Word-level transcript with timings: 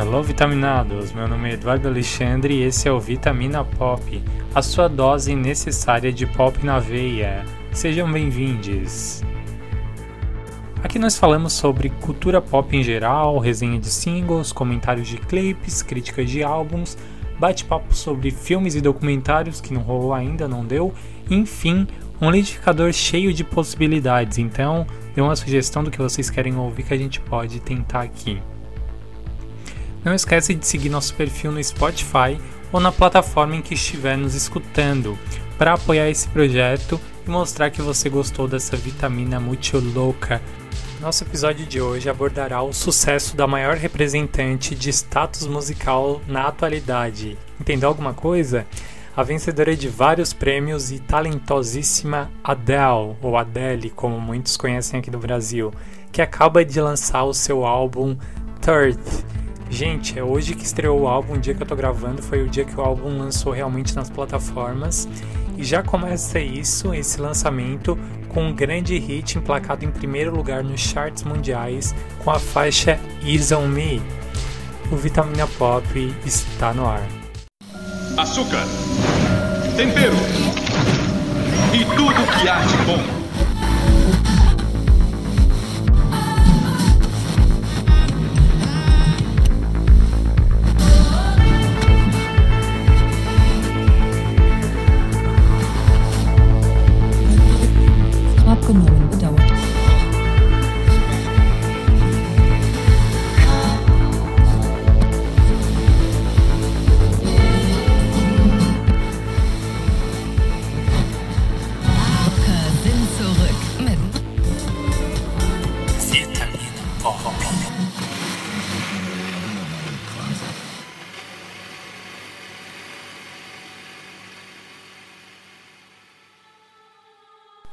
Hello 0.00 0.22
vitaminados, 0.22 1.10
meu 1.10 1.26
nome 1.26 1.50
é 1.50 1.54
Eduardo 1.54 1.88
Alexandre 1.88 2.54
e 2.54 2.62
esse 2.62 2.86
é 2.86 2.92
o 2.92 3.00
Vitamina 3.00 3.64
Pop, 3.64 4.22
a 4.54 4.62
sua 4.62 4.86
dose 4.86 5.34
necessária 5.34 6.12
de 6.12 6.24
pop 6.24 6.64
na 6.64 6.78
veia. 6.78 7.44
Sejam 7.72 8.08
bem-vindos. 8.08 9.24
Aqui 10.84 11.00
nós 11.00 11.18
falamos 11.18 11.52
sobre 11.52 11.88
cultura 11.88 12.40
pop 12.40 12.76
em 12.76 12.80
geral, 12.84 13.40
resenha 13.40 13.76
de 13.76 13.88
singles, 13.88 14.52
comentários 14.52 15.08
de 15.08 15.16
clipes, 15.16 15.82
críticas 15.82 16.30
de 16.30 16.44
álbuns, 16.44 16.96
bate-papo 17.36 17.92
sobre 17.92 18.30
filmes 18.30 18.76
e 18.76 18.80
documentários 18.80 19.60
que 19.60 19.74
não 19.74 19.80
rolou 19.80 20.14
ainda, 20.14 20.46
não 20.46 20.64
deu, 20.64 20.94
enfim, 21.28 21.88
um 22.20 22.30
liquidificador 22.30 22.92
cheio 22.92 23.34
de 23.34 23.42
possibilidades. 23.42 24.38
Então, 24.38 24.86
dê 25.12 25.20
uma 25.20 25.34
sugestão 25.34 25.82
do 25.82 25.90
que 25.90 25.98
vocês 25.98 26.30
querem 26.30 26.56
ouvir 26.56 26.84
que 26.84 26.94
a 26.94 26.98
gente 26.98 27.20
pode 27.20 27.58
tentar 27.58 28.02
aqui. 28.02 28.40
Não 30.04 30.14
esquece 30.14 30.54
de 30.54 30.66
seguir 30.66 30.88
nosso 30.88 31.14
perfil 31.14 31.50
no 31.52 31.62
Spotify 31.62 32.40
ou 32.72 32.80
na 32.80 32.92
plataforma 32.92 33.56
em 33.56 33.62
que 33.62 33.74
estiver 33.74 34.16
nos 34.16 34.34
escutando 34.34 35.18
para 35.56 35.74
apoiar 35.74 36.08
esse 36.08 36.28
projeto 36.28 37.00
e 37.26 37.30
mostrar 37.30 37.70
que 37.70 37.82
você 37.82 38.08
gostou 38.08 38.46
dessa 38.46 38.76
vitamina 38.76 39.40
muito 39.40 39.78
louca. 39.78 40.40
Nosso 41.00 41.24
episódio 41.24 41.66
de 41.66 41.80
hoje 41.80 42.08
abordará 42.08 42.62
o 42.62 42.72
sucesso 42.72 43.36
da 43.36 43.46
maior 43.46 43.76
representante 43.76 44.74
de 44.74 44.90
status 44.90 45.46
musical 45.46 46.20
na 46.26 46.46
atualidade. 46.46 47.36
Entendeu 47.60 47.88
alguma 47.88 48.14
coisa? 48.14 48.66
A 49.16 49.22
vencedora 49.24 49.76
de 49.76 49.88
vários 49.88 50.32
prêmios 50.32 50.92
e 50.92 51.00
talentosíssima 51.00 52.30
Adele, 52.42 53.16
ou 53.20 53.36
Adele, 53.36 53.90
como 53.90 54.20
muitos 54.20 54.56
conhecem 54.56 55.00
aqui 55.00 55.10
no 55.10 55.18
Brasil, 55.18 55.72
que 56.12 56.22
acaba 56.22 56.64
de 56.64 56.80
lançar 56.80 57.24
o 57.24 57.34
seu 57.34 57.64
álbum 57.64 58.16
Third 58.60 58.98
Gente, 59.70 60.18
é 60.18 60.22
hoje 60.22 60.54
que 60.54 60.64
estreou 60.64 61.02
o 61.02 61.06
álbum, 61.06 61.34
o 61.34 61.38
dia 61.38 61.54
que 61.54 61.62
eu 61.62 61.66
tô 61.66 61.76
gravando, 61.76 62.22
foi 62.22 62.42
o 62.42 62.48
dia 62.48 62.64
que 62.64 62.74
o 62.74 62.80
álbum 62.80 63.18
lançou 63.18 63.52
realmente 63.52 63.94
nas 63.94 64.08
plataformas. 64.08 65.06
E 65.56 65.64
já 65.64 65.82
começa 65.82 66.38
isso, 66.38 66.94
esse 66.94 67.20
lançamento, 67.20 67.98
com 68.28 68.44
um 68.44 68.54
grande 68.54 68.98
hit 68.98 69.36
emplacado 69.36 69.84
em 69.84 69.90
primeiro 69.90 70.34
lugar 70.34 70.64
nos 70.64 70.80
charts 70.80 71.22
mundiais 71.22 71.94
com 72.24 72.30
a 72.30 72.38
faixa 72.38 72.98
Ease 73.24 73.54
On 73.54 73.66
Me. 73.66 74.00
O 74.90 74.96
Vitamina 74.96 75.46
Pop 75.58 75.84
está 76.24 76.72
no 76.72 76.86
ar. 76.86 77.06
Açúcar, 78.16 78.64
tempero 79.76 80.16
e 81.74 81.84
tudo 81.94 82.40
que 82.40 82.48
há 82.48 82.60
de 82.60 82.76
bom. 82.78 83.17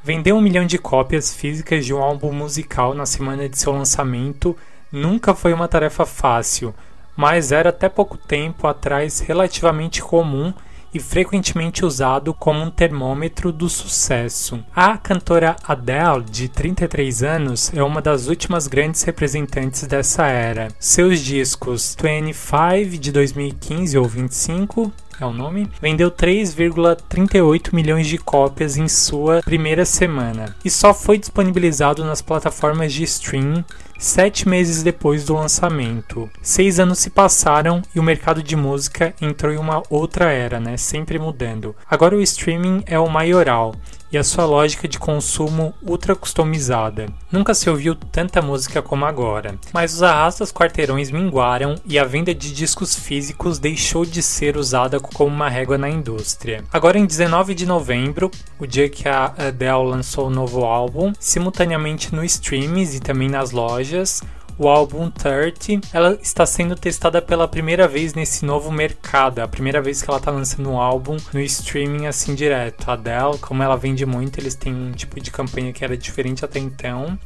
Vender 0.06 0.34
um 0.34 0.40
milhão 0.40 0.68
de 0.68 0.78
cópias 0.78 1.34
físicas 1.34 1.84
de 1.84 1.92
um 1.92 1.98
álbum 1.98 2.32
musical 2.32 2.94
na 2.94 3.08
semana 3.08 3.50
de 3.50 3.58
seu 3.58 3.72
lançamento 3.72 4.56
nunca 4.92 5.34
foi 5.34 5.52
uma 5.52 5.68
tarefa 5.68 6.06
fácil, 6.06 6.76
mas 7.18 7.52
era 7.52 7.70
até 7.70 7.90
pouco 7.90 8.16
tempo 8.16 8.68
atrás 8.68 9.20
relativamente 9.20 10.04
comum 10.04 10.54
e 10.94 11.00
frequentemente 11.00 11.84
usado 11.84 12.36
como 12.36 12.62
um 12.62 12.70
termômetro 12.70 13.52
do 13.52 13.68
sucesso. 13.68 14.64
A 14.76 14.96
cantora 14.96 15.56
Adele, 15.68 16.24
de 16.24 16.50
33 16.50 17.24
anos, 17.24 17.72
é 17.74 17.82
uma 17.82 18.00
das 18.00 18.28
últimas 18.28 18.68
grandes 18.68 19.02
representantes 19.02 19.88
dessa 19.88 20.28
era. 20.28 20.68
Seus 20.80 21.20
discos 21.20 21.98
25 22.00 23.00
de 23.00 23.12
2015 23.12 23.98
ou 23.98 24.06
25 24.06 24.94
é 25.20 25.26
o 25.26 25.34
nome, 25.34 25.70
vendeu 25.82 26.12
3,38 26.12 27.74
milhões 27.74 28.08
de 28.08 28.18
cópias 28.18 28.78
em 28.78 28.88
sua 28.88 29.42
primeira 29.42 29.86
semana 29.86 30.56
e 30.64 30.70
só 30.70 30.94
foi 30.94 31.18
disponibilizado 31.18 32.04
nas 32.04 32.22
plataformas 32.22 32.94
de 32.94 33.04
stream 33.04 33.64
sete 33.98 34.48
meses 34.48 34.84
depois 34.84 35.26
do 35.26 35.34
lançamento. 35.34 36.30
Seis 36.42 36.80
anos 36.80 37.00
se 37.00 37.10
passaram 37.10 37.82
e 37.94 38.00
o 38.00 38.04
mercado 38.04 38.44
de 38.44 38.56
música 38.56 39.14
entrou 39.22 39.54
em 39.54 39.58
uma 39.58 39.82
outra 39.90 40.32
era, 40.32 40.60
né? 40.60 40.78
Sempre 40.78 41.18
mudando. 41.18 41.76
Agora 41.90 42.16
o 42.16 42.22
streaming 42.22 42.84
é 42.86 43.00
o 43.00 43.10
maioral 43.10 43.74
e 44.16 44.18
a 44.18 44.24
sua 44.24 44.46
lógica 44.46 44.88
de 44.88 44.98
consumo 44.98 45.74
ultra 45.82 46.16
customizada. 46.16 47.08
Nunca 47.30 47.54
se 47.54 47.70
ouviu 47.70 47.94
tanta 47.94 48.42
música 48.42 48.82
como 48.82 49.04
agora, 49.04 49.56
mas 49.74 49.94
os 49.94 50.02
arrastos 50.02 50.54
quarteirões 50.54 51.12
minguaram 51.12 51.76
e 51.86 52.00
a 52.00 52.06
venda 52.06 52.34
de 52.34 52.54
discos 52.54 52.96
físicos 52.96 53.60
deixou 53.60 54.06
de 54.06 54.24
ser 54.24 54.56
usada 54.56 55.02
como 55.02 55.36
uma 55.36 55.50
régua 55.50 55.78
na 55.78 55.90
indústria. 55.90 56.64
Agora 56.72 56.98
em 56.98 57.06
19 57.06 57.54
de 57.54 57.66
novembro, 57.66 58.32
o 58.58 58.66
dia 58.66 58.88
que 58.88 59.06
a 59.06 59.34
Adele 59.38 59.90
lançou 59.90 60.28
o 60.28 60.30
novo 60.30 60.64
álbum, 60.64 61.12
simultaneamente 61.20 62.16
no 62.16 62.24
streams 62.24 62.96
e 62.96 63.02
também 63.02 63.28
nas 63.28 63.52
lojas, 63.52 64.24
o 64.58 64.70
álbum 64.70 65.12
30, 65.12 65.88
ela 65.92 66.18
está 66.22 66.46
sendo 66.46 66.76
testada 66.76 67.22
pela 67.22 67.48
primeira 67.48 67.88
vez 67.88 68.14
nesse 68.14 68.46
novo 68.46 68.72
mercado. 68.72 69.40
É 69.40 69.44
a 69.44 69.48
primeira 69.48 69.82
vez 69.82 70.02
que 70.02 70.10
ela 70.10 70.18
está 70.18 70.32
lançando 70.32 70.70
um 70.70 70.80
álbum 70.80 71.18
no 71.34 71.42
streaming 71.42 72.08
assim 72.08 72.34
direto. 72.34 72.90
A 72.90 72.94
Adele, 72.94 73.38
como 73.42 73.62
ela 73.62 73.76
vende 73.76 74.06
muito, 74.06 74.40
eles 74.40 74.56
têm 74.56 74.74
um 74.74 74.92
tipo 74.92 75.20
de 75.20 75.30
campanha 75.30 75.74
que 75.74 75.84
era 75.84 75.98
diferente 75.98 76.46
até 76.46 76.60
então. 76.60 77.20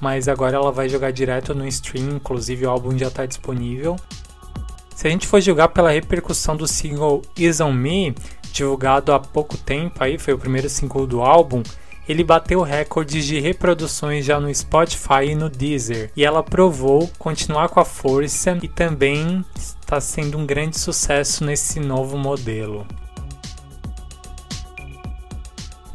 Mas 0.00 0.28
agora 0.28 0.56
ela 0.56 0.70
vai 0.70 0.88
jogar 0.88 1.10
direto 1.10 1.54
no 1.54 1.66
stream, 1.66 2.16
inclusive 2.16 2.66
o 2.66 2.70
álbum 2.70 2.96
já 2.98 3.08
está 3.08 3.24
disponível. 3.24 3.96
Se 4.94 5.06
a 5.06 5.10
gente 5.10 5.26
for 5.26 5.40
julgar 5.40 5.68
pela 5.68 5.90
repercussão 5.90 6.56
do 6.56 6.66
single 6.66 7.22
Is 7.36 7.60
On 7.60 7.72
Me, 7.72 8.14
divulgado 8.52 9.12
há 9.12 9.18
pouco 9.18 9.56
tempo 9.56 10.02
aí, 10.02 10.18
foi 10.18 10.34
o 10.34 10.38
primeiro 10.38 10.68
single 10.68 11.06
do 11.06 11.22
álbum, 11.22 11.62
ele 12.08 12.22
bateu 12.22 12.62
recordes 12.62 13.24
de 13.24 13.40
reproduções 13.40 14.24
já 14.24 14.38
no 14.38 14.52
Spotify 14.54 15.30
e 15.30 15.34
no 15.34 15.48
Deezer, 15.48 16.10
e 16.16 16.24
ela 16.24 16.42
provou 16.42 17.10
continuar 17.18 17.68
com 17.68 17.80
a 17.80 17.84
força 17.84 18.58
e 18.62 18.68
também 18.68 19.44
está 19.56 20.00
sendo 20.00 20.38
um 20.38 20.46
grande 20.46 20.78
sucesso 20.78 21.44
nesse 21.44 21.80
novo 21.80 22.16
modelo. 22.16 22.86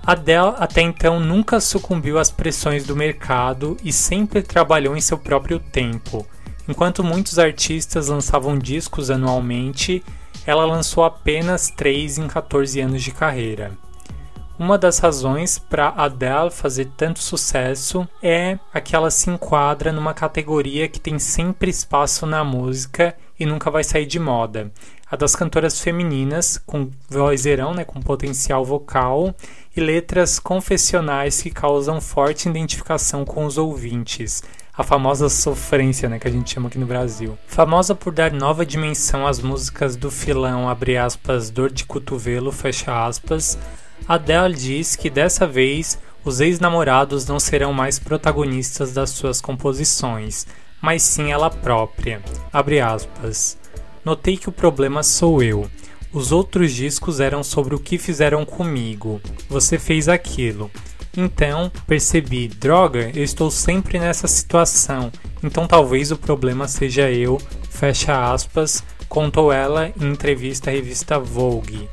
Adele 0.03 0.55
até 0.57 0.81
então 0.81 1.19
nunca 1.19 1.59
sucumbiu 1.59 2.17
às 2.17 2.31
pressões 2.31 2.85
do 2.85 2.95
mercado 2.95 3.77
e 3.83 3.93
sempre 3.93 4.41
trabalhou 4.41 4.97
em 4.97 5.01
seu 5.01 5.17
próprio 5.17 5.59
tempo. 5.59 6.25
Enquanto 6.67 7.03
muitos 7.03 7.37
artistas 7.37 8.07
lançavam 8.07 8.57
discos 8.57 9.11
anualmente, 9.11 10.03
ela 10.45 10.65
lançou 10.65 11.03
apenas 11.03 11.69
3 11.69 12.17
em 12.17 12.27
14 12.27 12.79
anos 12.79 13.03
de 13.03 13.11
carreira. 13.11 13.71
Uma 14.61 14.77
das 14.77 14.99
razões 14.99 15.57
para 15.57 15.89
Adele 15.89 16.51
fazer 16.51 16.91
tanto 16.95 17.17
sucesso 17.17 18.07
é 18.21 18.59
que 18.83 18.95
ela 18.95 19.09
se 19.09 19.27
enquadra 19.27 19.91
numa 19.91 20.13
categoria 20.13 20.87
que 20.87 20.99
tem 20.99 21.17
sempre 21.17 21.71
espaço 21.71 22.27
na 22.27 22.43
música 22.43 23.15
e 23.39 23.43
nunca 23.43 23.71
vai 23.71 23.83
sair 23.83 24.05
de 24.05 24.19
moda. 24.19 24.71
A 25.09 25.15
das 25.15 25.35
cantoras 25.35 25.81
femininas, 25.81 26.59
com 26.63 26.91
vozeirão, 27.09 27.73
né, 27.73 27.83
com 27.83 27.99
potencial 28.01 28.63
vocal 28.63 29.33
e 29.75 29.81
letras 29.81 30.37
confessionais 30.37 31.41
que 31.41 31.49
causam 31.49 31.99
forte 31.99 32.47
identificação 32.47 33.25
com 33.25 33.45
os 33.45 33.57
ouvintes. 33.57 34.43
A 34.77 34.83
famosa 34.83 35.27
sofrência, 35.27 36.07
né, 36.07 36.19
que 36.19 36.27
a 36.27 36.31
gente 36.31 36.53
chama 36.53 36.67
aqui 36.67 36.77
no 36.77 36.85
Brasil. 36.85 37.35
Famosa 37.47 37.95
por 37.95 38.13
dar 38.13 38.31
nova 38.31 38.63
dimensão 38.63 39.25
às 39.25 39.39
músicas 39.39 39.95
do 39.95 40.11
filão, 40.11 40.69
abre 40.69 40.97
aspas, 40.97 41.49
dor 41.49 41.71
de 41.71 41.83
cotovelo, 41.83 42.51
fecha 42.51 43.07
aspas, 43.07 43.57
Adele 44.07 44.55
diz 44.55 44.95
que 44.95 45.09
dessa 45.09 45.47
vez 45.47 45.97
os 46.23 46.39
ex-namorados 46.39 47.25
não 47.25 47.39
serão 47.39 47.73
mais 47.73 47.97
protagonistas 47.97 48.93
das 48.93 49.09
suas 49.11 49.41
composições, 49.41 50.45
mas 50.81 51.01
sim 51.03 51.31
ela 51.31 51.49
própria. 51.49 52.21
Notei 54.03 54.37
que 54.37 54.49
o 54.49 54.51
problema 54.51 55.03
sou 55.03 55.41
eu. 55.41 55.69
Os 56.13 56.31
outros 56.31 56.73
discos 56.73 57.19
eram 57.19 57.43
sobre 57.43 57.73
o 57.73 57.79
que 57.79 57.97
fizeram 57.97 58.45
comigo. 58.45 59.21
Você 59.49 59.79
fez 59.79 60.09
aquilo. 60.09 60.69
Então 61.15 61.71
percebi, 61.85 62.47
droga, 62.47 63.11
eu 63.13 63.23
estou 63.23 63.51
sempre 63.51 63.99
nessa 63.99 64.27
situação, 64.27 65.11
então 65.43 65.67
talvez 65.67 66.09
o 66.09 66.17
problema 66.17 66.69
seja 66.69 67.11
eu, 67.11 67.37
fecha 67.69 68.31
aspas, 68.31 68.81
contou 69.09 69.51
ela 69.51 69.91
em 69.99 70.07
entrevista 70.07 70.69
à 70.69 70.73
revista 70.73 71.19
Vogue. 71.19 71.89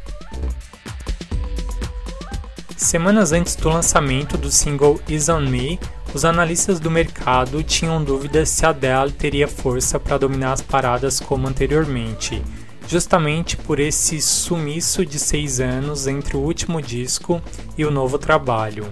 Semanas 2.78 3.32
antes 3.32 3.56
do 3.56 3.68
lançamento 3.68 4.38
do 4.38 4.52
single 4.52 5.00
Is 5.08 5.28
On 5.28 5.40
Me, 5.40 5.80
os 6.14 6.24
analistas 6.24 6.78
do 6.78 6.88
mercado 6.88 7.60
tinham 7.60 8.02
dúvidas 8.02 8.50
se 8.50 8.64
Adele 8.64 9.10
teria 9.10 9.48
força 9.48 9.98
para 9.98 10.16
dominar 10.16 10.52
as 10.52 10.62
paradas 10.62 11.18
como 11.18 11.48
anteriormente, 11.48 12.40
justamente 12.86 13.56
por 13.56 13.80
esse 13.80 14.22
sumiço 14.22 15.04
de 15.04 15.18
seis 15.18 15.58
anos 15.58 16.06
entre 16.06 16.36
o 16.36 16.40
último 16.40 16.80
disco 16.80 17.42
e 17.76 17.84
o 17.84 17.90
novo 17.90 18.16
trabalho. 18.16 18.86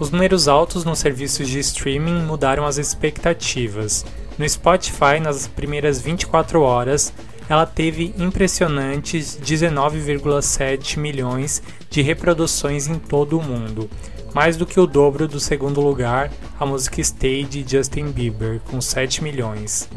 Os 0.00 0.10
números 0.10 0.48
altos 0.48 0.84
nos 0.84 0.98
serviços 0.98 1.48
de 1.48 1.60
streaming 1.60 2.22
mudaram 2.22 2.66
as 2.66 2.76
expectativas. 2.76 4.04
No 4.36 4.48
Spotify, 4.48 5.20
nas 5.22 5.46
primeiras 5.46 6.00
24 6.00 6.60
horas, 6.60 7.12
ela 7.48 7.64
teve 7.64 8.14
impressionantes 8.18 9.38
19,7 9.42 10.98
milhões 10.98 11.62
de 11.88 12.02
reproduções 12.02 12.86
em 12.86 12.98
todo 12.98 13.38
o 13.38 13.42
mundo, 13.42 13.88
mais 14.34 14.56
do 14.56 14.66
que 14.66 14.78
o 14.78 14.86
dobro 14.86 15.26
do 15.26 15.40
segundo 15.40 15.80
lugar, 15.80 16.30
a 16.60 16.66
música 16.66 17.02
Stay 17.02 17.44
de 17.44 17.64
Justin 17.66 18.10
Bieber, 18.10 18.60
com 18.70 18.80
7 18.80 19.24
milhões. 19.24 19.88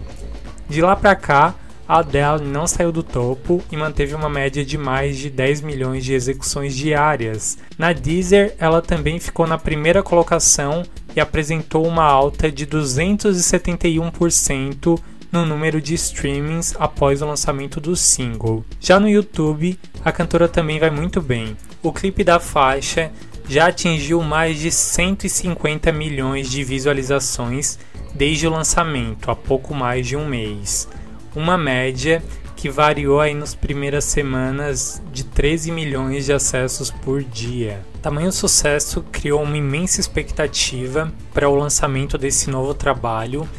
De 0.69 0.81
lá 0.81 0.95
para 0.95 1.15
cá, 1.15 1.53
a 1.87 1.99
Adele 1.99 2.45
não 2.45 2.65
saiu 2.65 2.89
do 2.89 3.03
topo 3.03 3.61
e 3.69 3.75
manteve 3.75 4.15
uma 4.15 4.29
média 4.29 4.63
de 4.63 4.77
mais 4.77 5.17
de 5.17 5.29
10 5.29 5.59
milhões 5.59 6.05
de 6.05 6.13
execuções 6.13 6.73
diárias. 6.73 7.57
Na 7.77 7.91
Deezer, 7.91 8.55
ela 8.57 8.81
também 8.81 9.19
ficou 9.19 9.45
na 9.45 9.57
primeira 9.57 10.01
colocação 10.01 10.83
e 11.13 11.19
apresentou 11.19 11.85
uma 11.85 12.05
alta 12.05 12.49
de 12.49 12.65
271% 12.65 14.97
no 15.31 15.45
número 15.45 15.81
de 15.81 15.93
streamings 15.93 16.75
após 16.77 17.21
o 17.21 17.25
lançamento 17.25 17.79
do 17.79 17.95
single. 17.95 18.65
Já 18.79 18.99
no 18.99 19.07
YouTube, 19.07 19.79
a 20.03 20.11
cantora 20.11 20.47
também 20.47 20.79
vai 20.79 20.89
muito 20.89 21.21
bem. 21.21 21.55
O 21.81 21.93
clipe 21.93 22.23
da 22.23 22.39
faixa 22.39 23.11
já 23.47 23.67
atingiu 23.67 24.21
mais 24.21 24.59
de 24.59 24.71
150 24.71 25.91
milhões 25.91 26.49
de 26.49 26.63
visualizações 26.63 27.79
desde 28.13 28.47
o 28.47 28.51
lançamento, 28.51 29.31
há 29.31 29.35
pouco 29.35 29.73
mais 29.73 30.05
de 30.05 30.15
um 30.15 30.25
mês. 30.25 30.87
Uma 31.33 31.57
média 31.57 32.21
que 32.55 32.69
variou 32.69 33.19
aí 33.19 33.33
nas 33.33 33.55
primeiras 33.55 34.03
semanas 34.03 35.01
de 35.11 35.23
13 35.23 35.71
milhões 35.71 36.25
de 36.25 36.33
acessos 36.33 36.91
por 36.91 37.23
dia. 37.23 37.81
Tamanho 38.01 38.31
sucesso 38.31 39.03
criou 39.11 39.41
uma 39.41 39.57
imensa 39.57 39.99
expectativa 39.99 41.11
para 41.33 41.49
o 41.49 41.55
lançamento 41.55 42.17
desse 42.17 42.49
novo 42.49 42.73
trabalho 42.73 43.49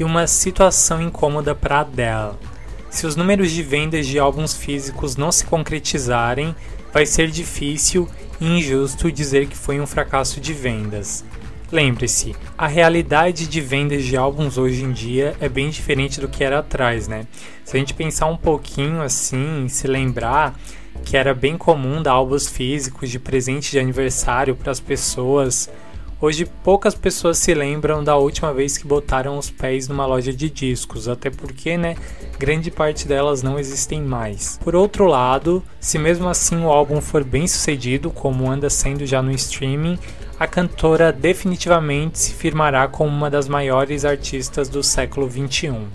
e 0.00 0.04
uma 0.04 0.26
situação 0.26 1.02
incômoda 1.02 1.54
para 1.54 1.80
Adele. 1.80 2.32
Se 2.88 3.06
os 3.06 3.14
números 3.14 3.50
de 3.52 3.62
vendas 3.62 4.06
de 4.06 4.18
álbuns 4.18 4.54
físicos 4.54 5.14
não 5.14 5.30
se 5.30 5.44
concretizarem, 5.44 6.56
vai 6.90 7.04
ser 7.04 7.30
difícil 7.30 8.08
e 8.40 8.46
injusto 8.46 9.12
dizer 9.12 9.46
que 9.46 9.56
foi 9.56 9.78
um 9.78 9.86
fracasso 9.86 10.40
de 10.40 10.54
vendas. 10.54 11.22
Lembre-se, 11.70 12.34
a 12.56 12.66
realidade 12.66 13.46
de 13.46 13.60
vendas 13.60 14.02
de 14.02 14.16
álbuns 14.16 14.56
hoje 14.56 14.82
em 14.82 14.90
dia 14.90 15.36
é 15.38 15.48
bem 15.48 15.68
diferente 15.68 16.18
do 16.18 16.28
que 16.28 16.42
era 16.42 16.58
atrás, 16.58 17.06
né? 17.06 17.26
Se 17.62 17.76
a 17.76 17.78
gente 17.78 17.94
pensar 17.94 18.26
um 18.26 18.38
pouquinho 18.38 19.02
assim, 19.02 19.68
se 19.68 19.86
lembrar 19.86 20.58
que 21.04 21.16
era 21.16 21.34
bem 21.34 21.56
comum 21.56 22.02
dar 22.02 22.12
álbuns 22.12 22.48
físicos 22.48 23.10
de 23.10 23.18
presente 23.18 23.70
de 23.70 23.78
aniversário 23.78 24.56
para 24.56 24.72
as 24.72 24.80
pessoas 24.80 25.70
Hoje 26.22 26.44
poucas 26.44 26.94
pessoas 26.94 27.38
se 27.38 27.54
lembram 27.54 28.04
da 28.04 28.14
última 28.14 28.52
vez 28.52 28.76
que 28.76 28.86
botaram 28.86 29.38
os 29.38 29.48
pés 29.48 29.88
numa 29.88 30.04
loja 30.04 30.34
de 30.34 30.50
discos, 30.50 31.08
até 31.08 31.30
porque, 31.30 31.78
né, 31.78 31.96
grande 32.38 32.70
parte 32.70 33.08
delas 33.08 33.42
não 33.42 33.58
existem 33.58 34.02
mais. 34.02 34.58
Por 34.62 34.76
outro 34.76 35.06
lado, 35.06 35.64
se 35.80 35.98
mesmo 35.98 36.28
assim 36.28 36.62
o 36.62 36.68
álbum 36.68 37.00
for 37.00 37.24
bem 37.24 37.46
sucedido, 37.46 38.10
como 38.10 38.50
anda 38.50 38.68
sendo 38.68 39.06
já 39.06 39.22
no 39.22 39.32
streaming, 39.32 39.98
a 40.38 40.46
cantora 40.46 41.10
definitivamente 41.10 42.18
se 42.18 42.34
firmará 42.34 42.86
como 42.86 43.08
uma 43.08 43.30
das 43.30 43.48
maiores 43.48 44.04
artistas 44.04 44.68
do 44.68 44.82
século 44.82 45.26
21. 45.26 45.86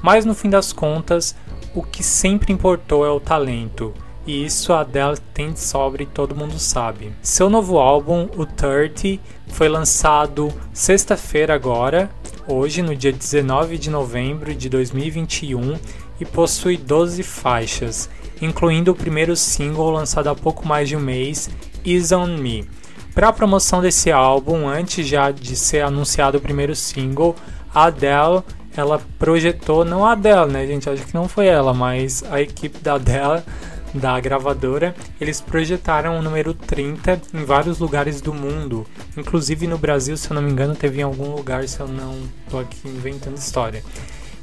Mas 0.00 0.24
no 0.24 0.36
fim 0.36 0.50
das 0.50 0.72
contas, 0.72 1.34
o 1.74 1.82
que 1.82 2.04
sempre 2.04 2.52
importou 2.52 3.04
é 3.04 3.10
o 3.10 3.18
talento 3.18 3.92
e 4.26 4.44
isso 4.44 4.72
a 4.72 4.80
Adele 4.80 5.18
tem 5.32 5.52
de 5.52 5.60
sobra 5.60 6.02
e 6.02 6.06
todo 6.06 6.34
mundo 6.34 6.58
sabe. 6.58 7.12
Seu 7.22 7.50
novo 7.50 7.78
álbum, 7.78 8.28
o 8.36 8.46
30, 8.46 9.20
foi 9.48 9.68
lançado 9.68 10.52
sexta-feira 10.72 11.54
agora, 11.54 12.10
hoje, 12.48 12.82
no 12.82 12.96
dia 12.96 13.12
19 13.12 13.78
de 13.78 13.90
novembro 13.90 14.54
de 14.54 14.68
2021, 14.68 15.76
e 16.20 16.24
possui 16.24 16.76
12 16.76 17.22
faixas, 17.22 18.08
incluindo 18.40 18.92
o 18.92 18.96
primeiro 18.96 19.36
single 19.36 19.90
lançado 19.90 20.28
há 20.28 20.34
pouco 20.34 20.66
mais 20.66 20.88
de 20.88 20.96
um 20.96 21.00
mês, 21.00 21.50
Is 21.84 22.12
On 22.12 22.26
Me. 22.26 22.68
Para 23.14 23.28
a 23.28 23.32
promoção 23.32 23.80
desse 23.80 24.10
álbum, 24.10 24.66
antes 24.66 25.06
já 25.06 25.30
de 25.30 25.54
ser 25.54 25.82
anunciado 25.82 26.38
o 26.38 26.40
primeiro 26.40 26.74
single, 26.74 27.36
a 27.72 27.84
Adele 27.84 28.42
ela 28.76 29.00
projetou, 29.18 29.84
não 29.84 30.04
a 30.04 30.12
Adele, 30.12 30.50
né, 30.50 30.66
gente? 30.66 30.90
Acho 30.90 31.04
que 31.04 31.14
não 31.14 31.28
foi 31.28 31.46
ela, 31.46 31.72
mas 31.72 32.24
a 32.28 32.40
equipe 32.40 32.78
da 32.80 32.94
Adele 32.94 33.42
da 33.94 34.18
gravadora, 34.18 34.94
eles 35.20 35.40
projetaram 35.40 36.18
o 36.18 36.22
número 36.22 36.52
30 36.52 37.22
em 37.32 37.44
vários 37.44 37.78
lugares 37.78 38.20
do 38.20 38.34
mundo, 38.34 38.84
inclusive 39.16 39.66
no 39.66 39.78
Brasil, 39.78 40.16
se 40.16 40.28
eu 40.28 40.34
não 40.34 40.42
me 40.42 40.50
engano, 40.50 40.74
teve 40.74 41.00
em 41.00 41.04
algum 41.04 41.34
lugar, 41.34 41.66
se 41.68 41.78
eu 41.78 41.86
não 41.86 42.14
tô 42.50 42.58
aqui 42.58 42.88
inventando 42.88 43.36
história. 43.36 43.82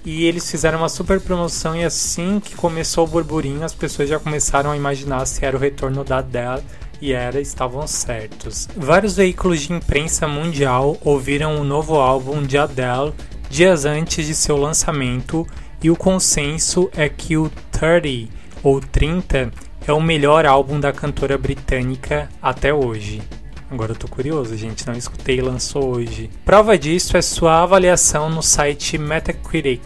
E 0.03 0.25
eles 0.25 0.49
fizeram 0.49 0.79
uma 0.79 0.89
super 0.89 1.19
promoção 1.19 1.75
e 1.75 1.83
assim 1.83 2.39
que 2.39 2.55
começou 2.55 3.05
o 3.05 3.07
burburinho, 3.07 3.63
as 3.63 3.73
pessoas 3.73 4.09
já 4.09 4.17
começaram 4.17 4.71
a 4.71 4.77
imaginar 4.77 5.25
se 5.25 5.45
era 5.45 5.55
o 5.55 5.59
retorno 5.59 6.03
da 6.03 6.17
Adele 6.17 6.63
e 6.99 7.13
era, 7.13 7.39
estavam 7.39 7.85
certos. 7.85 8.67
Vários 8.75 9.15
veículos 9.15 9.61
de 9.61 9.73
imprensa 9.73 10.27
mundial 10.27 10.97
ouviram 11.01 11.59
o 11.59 11.63
novo 11.63 11.95
álbum 11.95 12.41
de 12.41 12.57
Adele 12.57 13.13
dias 13.49 13.85
antes 13.85 14.25
de 14.25 14.33
seu 14.33 14.55
lançamento 14.55 15.45
e 15.83 15.91
o 15.91 15.95
consenso 15.95 16.89
é 16.95 17.09
que 17.09 17.35
o 17.35 17.51
30 17.71 18.29
ou 18.63 18.79
30 18.79 19.51
é 19.87 19.93
o 19.93 20.01
melhor 20.01 20.45
álbum 20.45 20.79
da 20.79 20.91
cantora 20.91 21.37
britânica 21.37 22.29
até 22.41 22.73
hoje. 22.73 23.21
Agora 23.69 23.93
eu 23.93 23.95
tô 23.95 24.07
curioso, 24.07 24.55
gente, 24.57 24.85
não 24.85 24.93
escutei 24.93 25.37
e 25.37 25.41
lançou 25.41 25.95
hoje. 25.95 26.29
Prova 26.43 26.77
disso 26.77 27.15
é 27.15 27.21
sua 27.21 27.63
avaliação 27.63 28.29
no 28.29 28.43
site 28.43 28.97
Metacritic, 28.97 29.81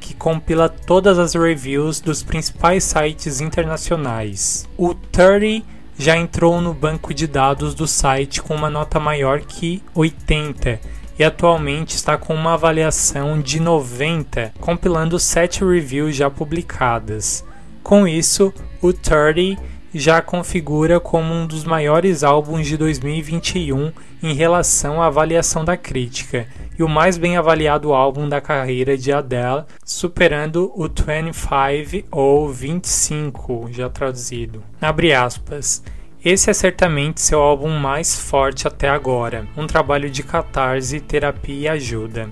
que 0.00 0.12
compila 0.12 0.68
todas 0.68 1.18
as 1.18 1.34
reviews 1.34 2.00
dos 2.00 2.22
principais 2.22 2.82
sites 2.82 3.40
internacionais. 3.40 4.68
O 4.76 4.92
30 4.92 5.64
já 5.96 6.16
entrou 6.16 6.60
no 6.60 6.74
banco 6.74 7.14
de 7.14 7.28
dados 7.28 7.74
do 7.74 7.86
site 7.86 8.42
com 8.42 8.54
uma 8.54 8.68
nota 8.68 8.98
maior 8.98 9.40
que 9.40 9.82
80 9.94 10.80
e 11.16 11.22
atualmente 11.22 11.94
está 11.94 12.16
com 12.16 12.34
uma 12.34 12.54
avaliação 12.54 13.40
de 13.40 13.60
90, 13.60 14.52
compilando 14.58 15.18
7 15.18 15.64
reviews 15.64 16.16
já 16.16 16.28
publicadas. 16.28 17.44
Com 17.82 18.06
isso, 18.06 18.52
o 18.80 18.92
30 18.92 19.60
já 19.94 20.22
configura 20.22 20.98
como 20.98 21.34
um 21.34 21.46
dos 21.46 21.64
maiores 21.64 22.24
álbuns 22.24 22.66
de 22.66 22.76
2021 22.76 23.92
em 24.22 24.34
relação 24.34 25.02
à 25.02 25.06
avaliação 25.06 25.64
da 25.64 25.76
crítica 25.76 26.46
e 26.78 26.82
o 26.82 26.88
mais 26.88 27.18
bem 27.18 27.36
avaliado 27.36 27.92
álbum 27.92 28.28
da 28.28 28.40
carreira 28.40 28.96
de 28.96 29.12
Adele, 29.12 29.64
superando 29.84 30.72
o 30.74 30.88
25 30.88 32.06
ou 32.10 32.48
25, 32.48 33.68
já 33.70 33.90
traduzido. 33.90 34.62
Abre 34.80 35.12
aspas. 35.12 35.82
Esse 36.24 36.50
é 36.50 36.54
certamente 36.54 37.20
seu 37.20 37.40
álbum 37.40 37.68
mais 37.68 38.18
forte 38.18 38.66
até 38.66 38.88
agora, 38.88 39.46
um 39.56 39.66
trabalho 39.66 40.08
de 40.08 40.22
catarse, 40.22 41.00
terapia 41.00 41.56
e 41.56 41.68
ajuda. 41.68 42.30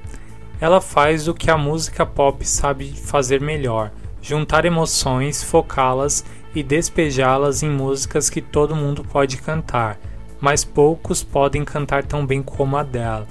Ela 0.60 0.80
faz 0.80 1.26
o 1.26 1.34
que 1.34 1.50
a 1.50 1.58
música 1.58 2.06
pop 2.06 2.46
sabe 2.46 2.92
fazer 2.92 3.40
melhor, 3.40 3.90
juntar 4.22 4.64
emoções, 4.64 5.42
focá-las 5.42 6.24
e 6.54 6.62
despejá-las 6.62 7.62
em 7.62 7.70
músicas 7.70 8.28
que 8.28 8.40
todo 8.40 8.76
mundo 8.76 9.04
pode 9.04 9.36
cantar, 9.36 9.98
mas 10.40 10.64
poucos 10.64 11.22
podem 11.22 11.64
cantar 11.64 12.04
tão 12.04 12.26
bem 12.26 12.42
como 12.42 12.76
Adele. 12.76 13.26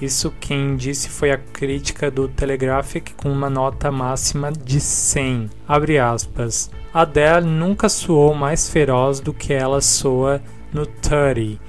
Isso 0.00 0.32
quem 0.38 0.76
disse 0.76 1.08
foi 1.08 1.32
a 1.32 1.38
crítica 1.38 2.08
do 2.08 2.28
Telegraphic 2.28 3.14
com 3.14 3.32
uma 3.32 3.50
nota 3.50 3.90
máxima 3.90 4.52
de 4.52 4.80
100. 4.80 5.50
Abre 5.66 5.98
aspas. 5.98 6.70
Adele 6.94 7.46
nunca 7.46 7.88
soou 7.88 8.32
mais 8.32 8.70
feroz 8.70 9.18
do 9.18 9.34
que 9.34 9.52
ela 9.52 9.80
soa 9.80 10.40
no 10.72 10.86
30, 10.86 11.60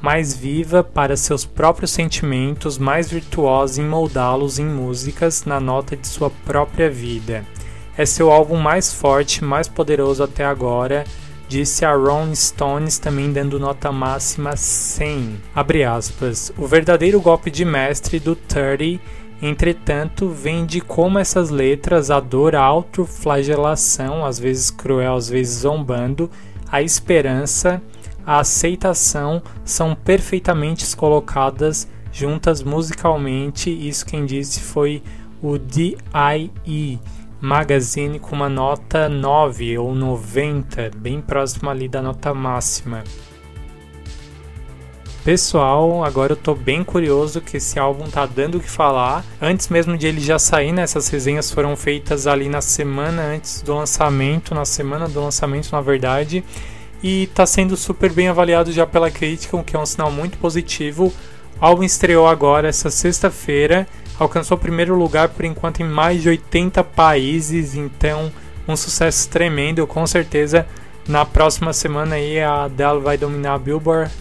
mais 0.00 0.34
viva 0.34 0.84
para 0.84 1.16
seus 1.16 1.44
próprios 1.44 1.90
sentimentos, 1.90 2.78
mais 2.78 3.10
virtuosa 3.10 3.82
em 3.82 3.84
moldá-los 3.84 4.58
em 4.58 4.64
músicas 4.64 5.44
na 5.44 5.58
nota 5.58 5.96
de 5.96 6.06
sua 6.06 6.30
própria 6.30 6.88
vida. 6.88 7.44
É 7.96 8.06
seu 8.06 8.30
álbum 8.30 8.56
mais 8.56 8.92
forte, 8.92 9.44
mais 9.44 9.68
poderoso 9.68 10.22
até 10.22 10.44
agora, 10.44 11.04
disse 11.48 11.84
a 11.84 11.94
Rolling 11.94 12.34
Stones 12.34 12.98
também 12.98 13.32
dando 13.32 13.60
nota 13.60 13.92
máxima 13.92 14.56
100. 14.56 15.40
Abre 15.54 15.84
aspas. 15.84 16.52
O 16.56 16.66
verdadeiro 16.66 17.20
golpe 17.20 17.50
de 17.50 17.64
mestre 17.64 18.18
do 18.18 18.34
30 18.34 19.00
Entretanto, 19.42 20.28
vem 20.28 20.64
de 20.64 20.80
como 20.80 21.18
essas 21.18 21.50
letras, 21.50 22.12
a 22.12 22.20
dor, 22.20 22.54
a 22.54 22.62
autoflagelação, 22.62 24.24
às 24.24 24.38
vezes 24.38 24.70
cruel, 24.70 25.16
às 25.16 25.28
vezes 25.28 25.62
zombando, 25.62 26.30
a 26.70 26.80
esperança, 26.80 27.82
a 28.24 28.38
aceitação 28.38 29.42
são 29.64 29.96
perfeitamente 29.96 30.96
colocadas 30.96 31.88
juntas 32.12 32.62
musicalmente. 32.62 33.68
Isso 33.68 34.06
quem 34.06 34.24
disse 34.24 34.60
foi 34.60 35.02
o 35.42 35.58
DIE 35.58 37.00
Magazine 37.42 38.20
com 38.20 38.36
uma 38.36 38.48
nota 38.48 39.08
9 39.08 39.76
ou 39.76 39.96
90, 39.96 40.92
bem 40.94 41.20
próximo 41.20 41.68
ali 41.68 41.88
da 41.88 42.00
nota 42.00 42.32
máxima. 42.32 43.02
Pessoal, 45.24 46.04
agora 46.04 46.34
eu 46.34 46.36
tô 46.36 46.54
bem 46.54 46.84
curioso 46.84 47.40
que 47.40 47.56
esse 47.56 47.80
álbum 47.80 48.04
tá 48.04 48.26
dando 48.26 48.58
o 48.58 48.60
que 48.60 48.70
falar. 48.70 49.24
Antes 49.40 49.68
mesmo 49.70 49.98
de 49.98 50.06
ele 50.06 50.20
já 50.20 50.38
sair, 50.38 50.70
né, 50.70 50.84
resenhas 51.10 51.50
foram 51.50 51.74
feitas 51.74 52.28
ali 52.28 52.48
na 52.48 52.60
semana 52.60 53.22
antes 53.22 53.60
do 53.60 53.74
lançamento, 53.74 54.54
na 54.54 54.64
semana 54.64 55.08
do 55.08 55.20
lançamento, 55.20 55.72
na 55.72 55.80
verdade, 55.80 56.44
e 57.02 57.26
tá 57.34 57.44
sendo 57.44 57.76
super 57.76 58.12
bem 58.12 58.28
avaliado 58.28 58.70
já 58.70 58.86
pela 58.86 59.10
crítica, 59.10 59.56
o 59.56 59.64
que 59.64 59.74
é 59.74 59.78
um 59.80 59.86
sinal 59.86 60.12
muito 60.12 60.38
positivo. 60.38 61.12
O 61.60 61.64
álbum 61.64 61.82
estreou 61.82 62.26
agora 62.26 62.68
essa 62.68 62.90
sexta-feira, 62.90 63.86
alcançou 64.18 64.56
o 64.56 64.60
primeiro 64.60 64.96
lugar 64.96 65.28
por 65.28 65.44
enquanto 65.44 65.80
em 65.80 65.88
mais 65.88 66.22
de 66.22 66.28
80 66.28 66.82
países, 66.84 67.74
então 67.74 68.32
um 68.66 68.76
sucesso 68.76 69.28
tremendo, 69.28 69.86
com 69.86 70.06
certeza. 70.06 70.66
Na 71.06 71.24
próxima 71.24 71.72
semana 71.72 72.14
aí 72.16 72.40
a 72.40 72.64
Adele 72.64 73.00
vai 73.00 73.16
dominar 73.16 73.54
a 73.54 73.58
Billboard 73.58 74.12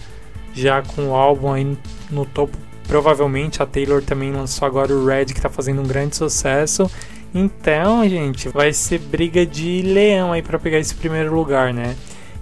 já 0.53 0.81
com 0.81 1.09
o 1.09 1.15
álbum 1.15 1.53
aí 1.53 1.77
no 2.09 2.25
topo. 2.25 2.57
Provavelmente 2.87 3.61
a 3.61 3.65
Taylor 3.65 4.01
também 4.01 4.31
lançou 4.31 4.67
agora 4.67 4.91
o 4.91 5.05
Red, 5.05 5.25
que 5.25 5.33
está 5.33 5.49
fazendo 5.49 5.81
um 5.81 5.87
grande 5.87 6.15
sucesso. 6.15 6.89
Então, 7.33 8.07
gente, 8.09 8.49
vai 8.49 8.73
ser 8.73 8.99
briga 8.99 9.45
de 9.45 9.81
leão 9.81 10.33
aí 10.33 10.41
para 10.41 10.59
pegar 10.59 10.79
esse 10.79 10.93
primeiro 10.93 11.33
lugar, 11.33 11.73
né? 11.73 11.95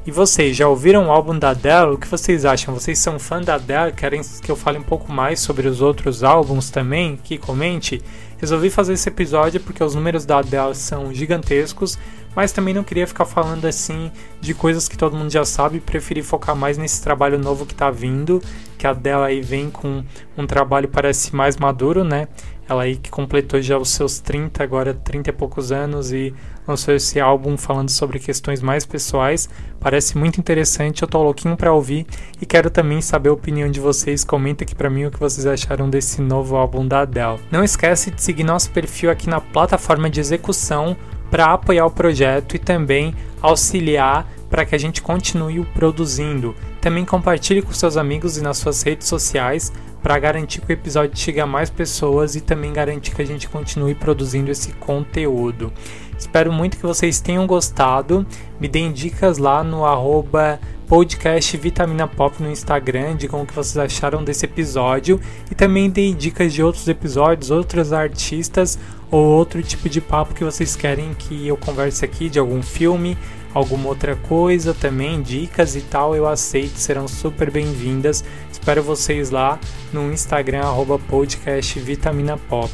E 0.10 0.12
vocês, 0.12 0.58
já 0.58 0.68
ouviram 0.68 1.06
o 1.06 1.12
álbum 1.12 1.38
da 1.38 1.52
Adele? 1.52 1.94
O 1.94 1.98
que 2.00 2.08
vocês 2.08 2.44
acham? 2.44 2.74
Vocês 2.74 2.98
são 2.98 3.20
fã 3.20 3.40
da 3.40 3.54
Adele? 3.54 3.92
Querem 3.92 4.22
que 4.42 4.52
eu 4.52 4.56
fale 4.56 4.80
um 4.80 4.82
pouco 4.82 5.12
mais 5.12 5.40
sobre 5.40 5.68
os 5.68 5.82
outros 5.82 6.24
álbuns 6.24 6.72
também? 6.72 7.16
Que 7.16 7.38
comente? 7.38 8.02
Resolvi 8.40 8.72
fazer 8.72 8.94
esse 8.94 9.08
episódio 9.08 9.60
porque 9.60 9.84
os 9.84 9.94
números 9.94 10.26
da 10.26 10.40
Adele 10.40 10.74
são 10.74 11.14
gigantescos, 11.14 11.96
mas 12.36 12.52
também 12.52 12.74
não 12.74 12.84
queria 12.84 13.06
ficar 13.06 13.26
falando 13.26 13.66
assim 13.66 14.12
de 14.42 14.56
coisas 14.56 14.88
que 14.88 14.98
todo 14.98 15.16
mundo 15.16 15.30
já 15.30 15.46
sabe, 15.46 15.80
preferi 15.80 16.24
focar 16.24 16.56
mais 16.56 16.76
nesse 16.76 17.04
trabalho 17.04 17.38
novo 17.38 17.64
que 17.64 17.76
tá 17.76 17.92
vindo, 17.92 18.42
que 18.80 18.88
a 18.88 18.90
Adele 18.90 19.24
aí 19.24 19.42
vem 19.42 19.70
com 19.70 20.04
um 20.36 20.48
trabalho 20.48 20.88
parece 20.88 21.36
mais 21.36 21.56
maduro, 21.56 22.04
né? 22.04 22.28
Ela 22.70 22.84
aí 22.84 22.98
que 22.98 23.10
completou 23.10 23.60
já 23.60 23.80
os 23.80 23.90
seus 23.90 24.20
30, 24.20 24.64
agora 24.64 24.94
30 24.94 25.32
e 25.32 25.34
poucos 25.34 25.72
anos 25.72 26.12
e 26.12 26.32
lançou 26.68 26.94
esse 26.94 27.20
álbum 27.20 27.58
falando 27.58 27.90
sobre 27.90 28.20
questões 28.20 28.62
mais 28.62 28.86
pessoais. 28.86 29.50
Parece 29.80 30.16
muito 30.16 30.40
interessante, 30.40 31.02
eu 31.02 31.08
tô 31.08 31.24
louquinho 31.24 31.58
para 31.58 31.74
ouvir 31.74 32.06
e 32.40 32.46
quero 32.46 32.70
também 32.70 33.02
saber 33.02 33.30
a 33.30 33.34
opinião 33.34 33.72
de 33.72 33.80
vocês. 33.80 34.24
Comenta 34.24 34.64
aqui 34.64 34.76
para 34.76 34.88
mim 34.88 35.06
o 35.06 35.12
que 35.12 35.20
vocês 35.20 35.48
acharam 35.48 35.90
desse 35.90 36.22
novo 36.22 36.56
álbum 36.56 36.88
da 36.88 37.02
Adele. 37.02 37.40
Não 37.52 37.64
esquece 37.64 38.12
de 38.12 38.22
seguir 38.22 38.44
nosso 38.44 38.70
perfil 38.70 39.10
aqui 39.10 39.28
na 39.28 39.42
plataforma 39.42 40.08
de 40.08 40.20
execução 40.20 40.96
para 41.32 41.54
apoiar 41.54 41.88
o 41.88 41.92
projeto 41.92 42.56
e 42.56 42.60
também 42.60 43.16
auxiliar 43.42 44.30
para 44.48 44.66
que 44.66 44.76
a 44.76 44.80
gente 44.80 45.02
continue 45.02 45.60
o 45.60 45.66
produzindo. 45.66 46.56
Também 46.82 47.04
compartilhe 47.04 47.62
com 47.62 47.74
seus 47.74 47.98
amigos 47.98 48.38
e 48.38 48.42
nas 48.42 48.58
suas 48.58 48.82
redes 48.84 49.08
sociais 49.08 49.72
para 50.02 50.18
garantir 50.20 50.62
que 50.62 50.72
o 50.72 50.74
episódio 50.74 51.18
chegue 51.18 51.40
a 51.40 51.46
mais 51.46 51.70
pessoas 51.70 52.36
e 52.36 52.42
também 52.42 52.72
garantir 52.72 53.14
que 53.14 53.22
a 53.22 53.26
gente 53.26 53.50
continue 53.50 53.96
produzindo 53.96 54.50
esse 54.52 54.72
conteúdo. 54.74 55.72
Espero 56.18 56.52
muito 56.52 56.78
que 56.78 56.86
vocês 56.86 57.22
tenham 57.22 57.48
gostado. 57.48 58.26
Me 58.60 58.68
deem 58.68 58.92
dicas 58.92 59.38
lá 59.38 59.64
no 59.64 59.86
arroba 59.86 60.60
podcast 60.90 61.56
Vitamina 61.56 62.08
Pop 62.08 62.42
no 62.42 62.52
Instagram, 62.52 63.16
digam 63.16 63.44
o 63.44 63.46
que 63.46 63.54
vocês 63.54 63.78
acharam 63.78 64.24
desse 64.24 64.46
episódio 64.46 65.22
e 65.50 65.54
também 65.54 65.88
deem 65.88 66.16
dicas 66.16 66.52
de 66.52 66.64
outros 66.64 66.88
episódios, 66.88 67.52
outros 67.52 67.94
artistas 67.94 68.78
ou 69.12 69.24
outro 69.24 69.62
tipo 69.62 69.88
de 69.88 70.02
papo 70.02 70.34
que 70.34 70.44
vocês 70.44 70.76
querem 70.76 71.14
que 71.14 71.48
eu 71.48 71.56
converse 71.56 72.04
aqui, 72.04 72.28
de 72.28 72.40
algum 72.40 72.62
filme, 72.62 73.16
alguma 73.54 73.88
outra 73.88 74.16
coisa 74.16 74.74
também, 74.74 75.22
dicas 75.22 75.76
e 75.76 75.82
tal, 75.82 76.16
eu 76.16 76.28
aceito, 76.28 76.78
serão 76.78 77.08
super 77.08 77.50
bem-vindas. 77.50 78.24
Espero 78.60 78.84
vocês 78.84 79.32
lá 79.32 79.58
no 79.92 80.12
Instagram, 80.12 80.62
arroba 80.62 81.00
podcast 81.00 81.80
Vitamina 81.80 82.38
Pop. 82.38 82.72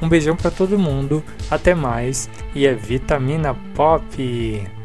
Um 0.00 0.08
beijão 0.08 0.34
para 0.34 0.50
todo 0.50 0.78
mundo, 0.78 1.22
até 1.50 1.74
mais 1.74 2.28
e 2.54 2.66
é 2.66 2.74
Vitamina 2.74 3.54
Pop! 3.74 4.75